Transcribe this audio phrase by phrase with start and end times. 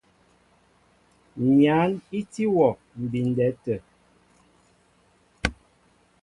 [1.59, 2.67] Nyǎn í tí wɔ
[3.03, 3.75] mbindɛ tə̂.